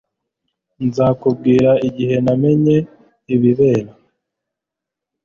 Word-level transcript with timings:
Nzakubwira 0.87 1.69
igihe 1.87 2.15
namenye 2.25 2.77
ibibera 3.33 3.91